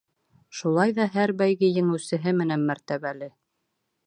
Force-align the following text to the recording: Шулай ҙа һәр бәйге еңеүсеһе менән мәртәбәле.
Шулай 0.59 0.93
ҙа 0.99 1.05
һәр 1.17 1.33
бәйге 1.43 1.71
еңеүсеһе 1.75 2.35
менән 2.41 2.65
мәртәбәле. 2.73 3.35